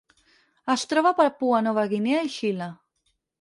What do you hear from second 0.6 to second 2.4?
Es troba a Papua Nova Guinea i